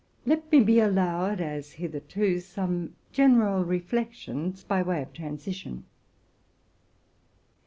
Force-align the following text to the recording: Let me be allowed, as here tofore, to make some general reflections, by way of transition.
Let 0.25 0.51
me 0.51 0.61
be 0.61 0.79
allowed, 0.79 1.39
as 1.39 1.73
here 1.73 1.87
tofore, 1.89 2.07
to 2.09 2.31
make 2.31 2.41
some 2.41 2.95
general 3.11 3.63
reflections, 3.63 4.63
by 4.63 4.81
way 4.81 5.03
of 5.03 5.13
transition. 5.13 5.83